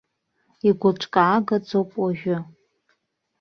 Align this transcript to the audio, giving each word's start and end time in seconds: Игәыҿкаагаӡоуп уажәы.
Игәыҿкаагаӡоуп 0.67 1.89
уажәы. 2.01 2.37